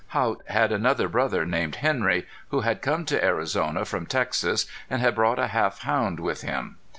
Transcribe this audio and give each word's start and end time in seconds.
Haught 0.17 0.41
had 0.47 0.71
another 0.71 1.07
brother 1.07 1.45
named 1.45 1.75
Henry, 1.75 2.25
who 2.49 2.61
had 2.61 2.81
come 2.81 3.05
to 3.05 3.23
Arizona 3.23 3.85
from 3.85 4.07
Texas, 4.07 4.65
and 4.89 4.99
had 4.99 5.13
brought 5.13 5.37
a 5.37 5.49
half 5.53 5.83
hound 5.83 6.19
with 6.19 6.41
him. 6.41 6.77